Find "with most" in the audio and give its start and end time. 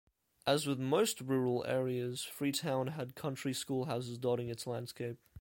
0.65-1.21